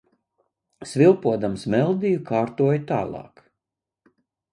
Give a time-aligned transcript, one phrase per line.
[0.91, 3.45] Svilpodams meldiju, kātoju tālāk.